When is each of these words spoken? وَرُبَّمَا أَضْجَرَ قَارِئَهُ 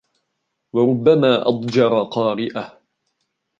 وَرُبَّمَا 0.73 1.47
أَضْجَرَ 1.47 2.03
قَارِئَهُ 2.03 2.79